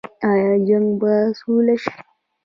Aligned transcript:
آیا 0.29 0.53
جنګ 0.67 0.87
به 0.99 1.13
سوله 1.39 1.75
شي؟ 1.83 1.93